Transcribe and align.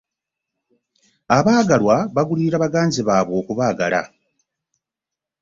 Abaagalwa 1.37 1.95
bagulirira 2.15 2.57
baganzi 2.65 2.99
baabwe 3.07 3.35
okubaagala. 3.41 4.01